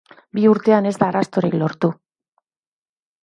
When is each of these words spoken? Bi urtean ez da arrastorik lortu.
Bi 0.35 0.43
urtean 0.51 0.87
ez 0.91 0.93
da 0.95 1.03
arrastorik 1.11 1.57
lortu. 1.63 1.91